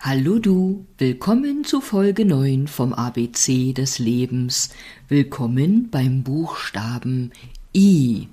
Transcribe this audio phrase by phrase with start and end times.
[0.00, 4.70] Hallo du, willkommen zu Folge 9 vom ABC des Lebens.
[5.08, 7.32] Willkommen beim Buchstaben
[7.74, 8.28] I.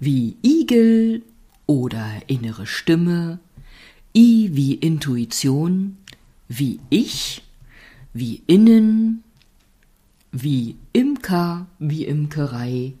[0.00, 1.22] Wie Igel
[1.66, 3.38] oder innere Stimme,
[4.16, 5.96] I wie Intuition,
[6.48, 7.44] wie Ich,
[8.12, 9.22] wie Innen,
[10.32, 12.94] wie Imker, wie Imkerei,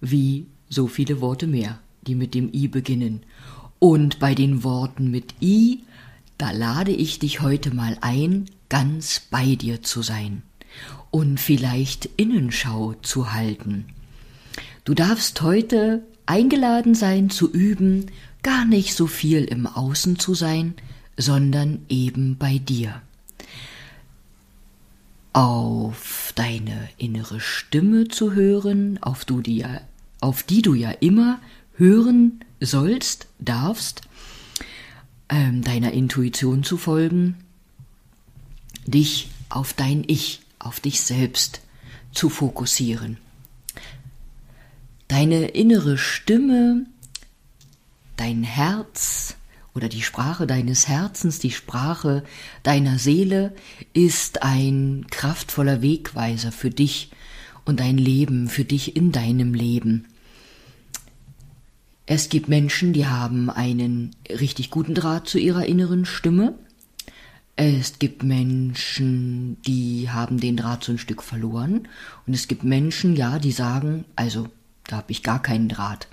[0.00, 3.20] wie so viele Worte mehr, die mit dem I beginnen.
[3.78, 5.80] Und bei den Worten mit I
[6.38, 10.42] da lade ich dich heute mal ein, ganz bei dir zu sein
[11.10, 13.86] und vielleicht Innenschau zu halten.
[14.84, 18.06] Du darfst heute eingeladen sein zu üben,
[18.42, 20.74] gar nicht so viel im Außen zu sein,
[21.16, 23.02] sondern eben bei dir.
[25.32, 29.64] Auf deine innere Stimme zu hören, auf, du die,
[30.20, 31.40] auf die du ja immer
[31.76, 34.07] hören sollst, darfst,
[35.28, 37.36] ähm, deiner Intuition zu folgen,
[38.86, 41.60] dich auf dein Ich, auf dich selbst
[42.12, 43.18] zu fokussieren.
[45.08, 46.86] Deine innere Stimme,
[48.16, 49.36] dein Herz
[49.74, 52.24] oder die Sprache deines Herzens, die Sprache
[52.62, 53.54] deiner Seele
[53.92, 57.10] ist ein kraftvoller Wegweiser für dich
[57.64, 60.06] und dein Leben, für dich in deinem Leben.
[62.10, 66.54] Es gibt Menschen, die haben einen richtig guten Draht zu ihrer inneren Stimme.
[67.54, 71.86] Es gibt Menschen, die haben den Draht so ein Stück verloren.
[72.26, 74.48] Und es gibt Menschen, ja, die sagen, also
[74.86, 76.08] da habe ich gar keinen Draht.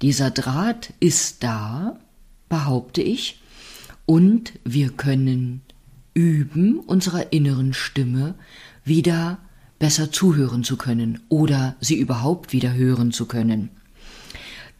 [0.00, 1.98] Dieser Draht ist da,
[2.48, 3.42] behaupte ich,
[4.06, 5.60] und wir können
[6.14, 8.36] üben, unserer inneren Stimme
[8.86, 9.36] wieder
[9.78, 13.68] besser zuhören zu können oder sie überhaupt wieder hören zu können.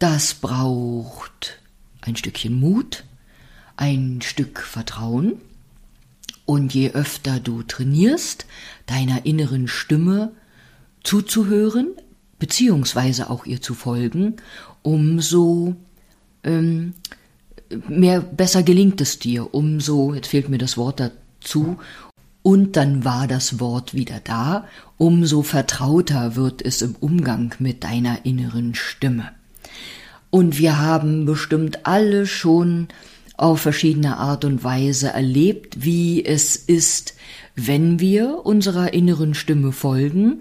[0.01, 1.59] Das braucht
[2.01, 3.03] ein Stückchen Mut,
[3.77, 5.33] ein Stück Vertrauen.
[6.47, 8.47] Und je öfter du trainierst,
[8.87, 10.31] deiner inneren Stimme
[11.03, 11.89] zuzuhören,
[12.39, 14.37] beziehungsweise auch ihr zu folgen,
[14.81, 15.75] umso
[16.43, 16.95] ähm,
[17.87, 21.77] mehr besser gelingt es dir, umso, jetzt fehlt mir das Wort dazu,
[22.41, 24.65] und dann war das Wort wieder da,
[24.97, 29.29] umso vertrauter wird es im Umgang mit deiner inneren Stimme.
[30.31, 32.87] Und wir haben bestimmt alle schon
[33.37, 37.15] auf verschiedene Art und Weise erlebt, wie es ist,
[37.55, 40.39] wenn wir unserer inneren Stimme folgen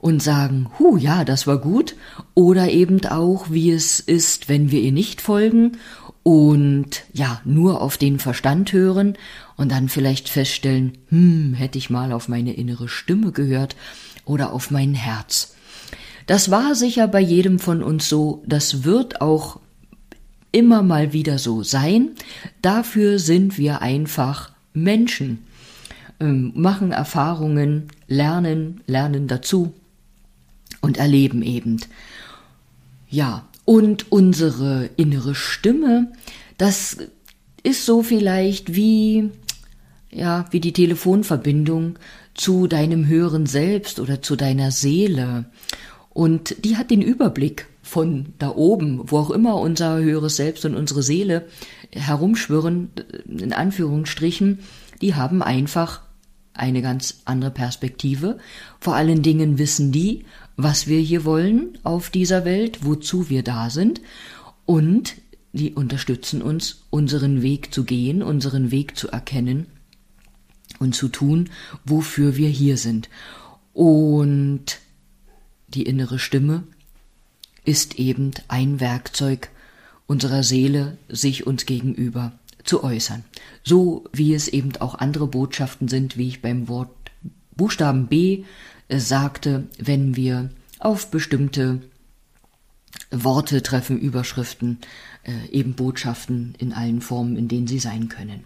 [0.00, 1.94] und sagen, hu, ja, das war gut,
[2.34, 5.78] oder eben auch, wie es ist, wenn wir ihr nicht folgen
[6.22, 9.16] und ja, nur auf den Verstand hören
[9.56, 13.76] und dann vielleicht feststellen, hm, hätte ich mal auf meine innere Stimme gehört
[14.24, 15.54] oder auf mein Herz.
[16.30, 19.58] Das war sicher bei jedem von uns so, das wird auch
[20.52, 22.10] immer mal wieder so sein.
[22.62, 25.44] Dafür sind wir einfach Menschen,
[26.20, 29.74] ähm, machen Erfahrungen, lernen, lernen dazu
[30.80, 31.80] und erleben eben.
[33.08, 36.12] Ja, und unsere innere Stimme,
[36.58, 36.98] das
[37.64, 39.30] ist so vielleicht wie,
[40.12, 41.98] ja, wie die Telefonverbindung
[42.34, 45.46] zu deinem höheren Selbst oder zu deiner Seele.
[46.10, 50.74] Und die hat den Überblick von da oben, wo auch immer unser höheres Selbst und
[50.74, 51.46] unsere Seele
[51.92, 52.90] herumschwirren,
[53.26, 54.58] in Anführungsstrichen,
[55.00, 56.02] die haben einfach
[56.52, 58.38] eine ganz andere Perspektive.
[58.80, 60.24] Vor allen Dingen wissen die,
[60.56, 64.00] was wir hier wollen auf dieser Welt, wozu wir da sind
[64.66, 65.14] und
[65.52, 69.66] die unterstützen uns, unseren Weg zu gehen, unseren Weg zu erkennen
[70.78, 71.50] und zu tun,
[71.84, 73.08] wofür wir hier sind.
[73.72, 74.78] Und
[75.74, 76.64] die innere Stimme
[77.64, 79.50] ist eben ein Werkzeug
[80.06, 82.32] unserer Seele, sich uns gegenüber
[82.64, 83.24] zu äußern.
[83.62, 86.90] So wie es eben auch andere Botschaften sind, wie ich beim Wort
[87.56, 88.44] Buchstaben B
[88.88, 91.80] äh, sagte, wenn wir auf bestimmte
[93.10, 94.78] Worte treffen, Überschriften,
[95.24, 98.44] äh, eben Botschaften in allen Formen, in denen sie sein können.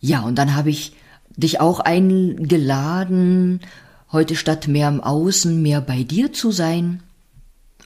[0.00, 0.94] Ja, und dann habe ich
[1.36, 3.60] dich auch eingeladen,
[4.12, 7.02] heute statt mehr im Außen, mehr bei dir zu sein.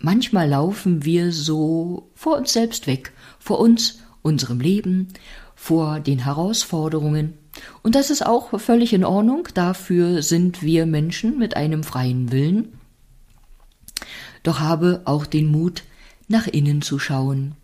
[0.00, 5.08] Manchmal laufen wir so vor uns selbst weg, vor uns, unserem Leben,
[5.54, 7.34] vor den Herausforderungen.
[7.82, 12.78] Und das ist auch völlig in Ordnung, dafür sind wir Menschen mit einem freien Willen.
[14.42, 15.84] Doch habe auch den Mut,
[16.28, 17.54] nach innen zu schauen.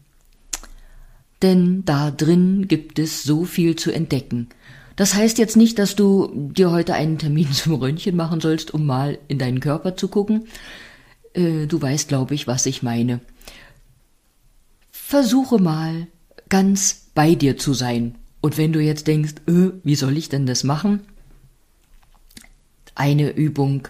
[1.43, 4.49] Denn da drin gibt es so viel zu entdecken,
[4.97, 8.87] das heißt jetzt nicht, dass du dir heute einen Termin zum Röntgen machen sollst, um
[8.87, 10.47] mal in deinen Körper zu gucken.
[11.35, 13.21] Äh, du weißt, glaube ich, was ich meine.
[14.91, 16.07] Versuche mal
[16.49, 20.47] ganz bei dir zu sein Und wenn du jetzt denkst, äh, wie soll ich denn
[20.47, 21.01] das machen?
[22.95, 23.89] Eine Übung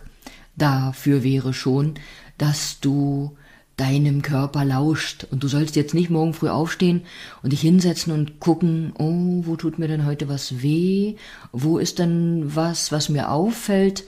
[0.56, 1.94] dafür wäre schon,
[2.38, 3.36] dass du
[3.76, 5.26] deinem Körper lauscht.
[5.30, 7.02] Und du sollst jetzt nicht morgen früh aufstehen
[7.42, 11.16] und dich hinsetzen und gucken, oh, wo tut mir denn heute was weh?
[11.52, 14.04] Wo ist denn was, was mir auffällt?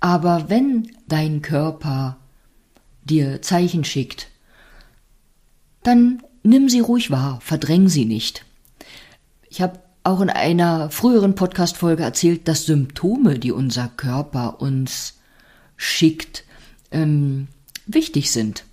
[0.00, 2.18] Aber wenn dein Körper
[3.04, 4.28] dir Zeichen schickt,
[5.82, 8.44] dann nimm sie ruhig wahr, verdräng sie nicht.
[9.48, 15.14] Ich habe auch in einer früheren Podcast-Folge erzählt, dass Symptome, die unser Körper uns
[15.76, 16.44] schickt,
[16.90, 17.48] ähm,
[17.86, 18.64] wichtig sind.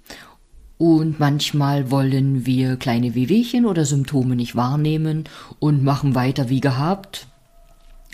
[0.82, 5.26] Und manchmal wollen wir kleine Wehwehchen oder Symptome nicht wahrnehmen
[5.60, 7.28] und machen weiter wie gehabt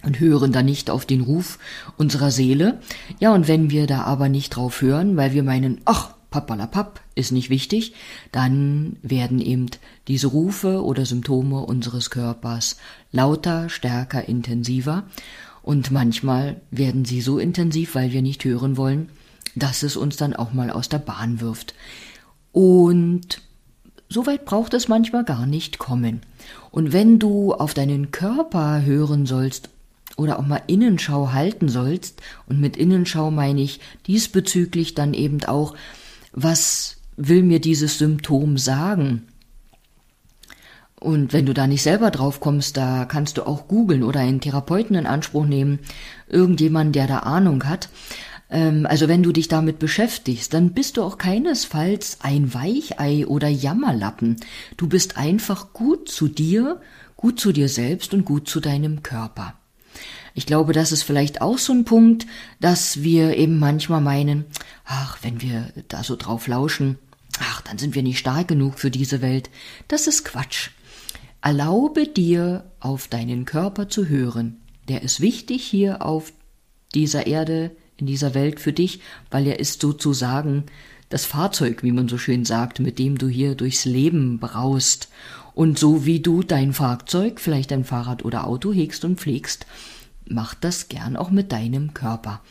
[0.03, 1.59] und hören da nicht auf den Ruf
[1.95, 2.81] unserer Seele.
[3.21, 7.31] Ja, und wenn wir da aber nicht drauf hören, weil wir meinen, ach, papalapap ist
[7.31, 7.93] nicht wichtig,
[8.33, 9.67] dann werden eben
[10.09, 12.75] diese Rufe oder Symptome unseres Körpers
[13.13, 15.05] lauter, stärker, intensiver
[15.61, 19.07] und manchmal werden sie so intensiv, weil wir nicht hören wollen,
[19.55, 21.73] dass es uns dann auch mal aus der Bahn wirft.
[22.57, 23.43] Und
[24.09, 26.21] so weit braucht es manchmal gar nicht kommen.
[26.71, 29.69] Und wenn du auf deinen Körper hören sollst
[30.15, 35.75] oder auch mal Innenschau halten sollst, und mit Innenschau meine ich diesbezüglich dann eben auch,
[36.31, 39.27] was will mir dieses Symptom sagen?
[40.99, 44.41] Und wenn du da nicht selber drauf kommst, da kannst du auch googeln oder einen
[44.41, 45.77] Therapeuten in Anspruch nehmen,
[46.27, 47.89] irgendjemand, der da Ahnung hat.
[48.49, 53.47] Ähm, also wenn du dich damit beschäftigst, dann bist du auch keinesfalls ein Weichei oder
[53.47, 54.37] Jammerlappen.
[54.77, 56.81] Du bist einfach gut zu dir,
[57.15, 59.53] gut zu dir selbst und gut zu deinem Körper.
[60.33, 62.27] Ich glaube, das ist vielleicht auch so ein Punkt,
[62.59, 64.45] dass wir eben manchmal meinen,
[64.85, 66.99] ach, wenn wir da so drauf lauschen,
[67.39, 69.49] ach, dann sind wir nicht stark genug für diese Welt.
[69.87, 70.69] Das ist Quatsch.
[71.41, 74.57] Erlaube dir, auf deinen Körper zu hören.
[74.87, 76.31] Der ist wichtig hier auf
[76.93, 80.65] dieser Erde, in dieser Welt für dich, weil er ist sozusagen
[81.09, 85.09] das Fahrzeug, wie man so schön sagt, mit dem du hier durchs Leben braust.
[85.53, 89.65] Und so wie du dein Fahrzeug, vielleicht dein Fahrrad oder Auto hegst und pflegst,
[90.27, 92.41] mach das gern auch mit deinem Körper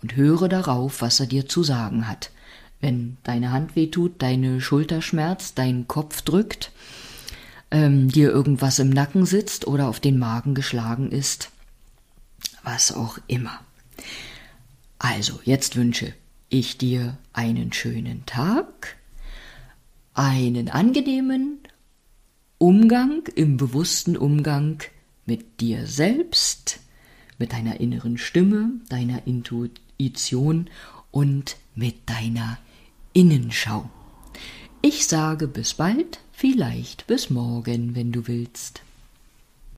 [0.00, 2.30] und höre darauf, was er dir zu sagen hat.
[2.80, 6.70] Wenn deine Hand weh tut, deine Schulter schmerzt, dein Kopf drückt,
[7.70, 11.50] ähm, dir irgendwas im Nacken sitzt oder auf den Magen geschlagen ist,
[12.62, 13.58] was auch immer.
[14.98, 16.14] Also, jetzt wünsche
[16.48, 18.96] ich dir einen schönen Tag,
[20.14, 21.58] einen angenehmen
[22.58, 24.82] Umgang im bewussten Umgang
[25.26, 26.80] mit dir selbst,
[27.38, 30.70] mit deiner inneren Stimme, deiner Intuition
[31.10, 32.58] und mit deiner
[33.12, 33.90] Innenschau.
[34.82, 38.82] Ich sage bis bald, vielleicht bis morgen, wenn du willst.